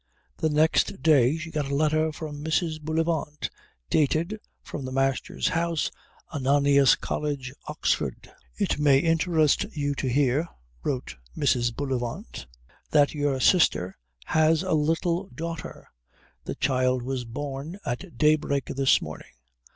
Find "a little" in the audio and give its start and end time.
14.63-15.27